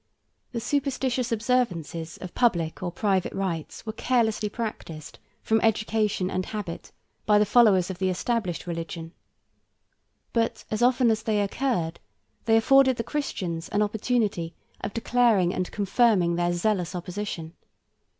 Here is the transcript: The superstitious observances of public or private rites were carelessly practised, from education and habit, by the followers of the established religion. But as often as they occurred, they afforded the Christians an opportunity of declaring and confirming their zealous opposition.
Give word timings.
The 0.51 0.59
superstitious 0.59 1.31
observances 1.31 2.17
of 2.21 2.33
public 2.33 2.81
or 2.81 2.91
private 2.91 3.33
rites 3.33 3.85
were 3.85 3.93
carelessly 3.93 4.49
practised, 4.49 5.19
from 5.43 5.61
education 5.61 6.27
and 6.31 6.43
habit, 6.43 6.91
by 7.27 7.37
the 7.37 7.45
followers 7.45 7.91
of 7.91 7.99
the 7.99 8.09
established 8.09 8.65
religion. 8.65 9.11
But 10.33 10.65
as 10.71 10.81
often 10.81 11.11
as 11.11 11.21
they 11.21 11.39
occurred, 11.41 11.99
they 12.45 12.57
afforded 12.57 12.95
the 12.97 13.03
Christians 13.03 13.69
an 13.69 13.83
opportunity 13.83 14.55
of 14.79 14.91
declaring 14.95 15.53
and 15.53 15.69
confirming 15.71 16.35
their 16.35 16.51
zealous 16.51 16.95
opposition. 16.95 17.53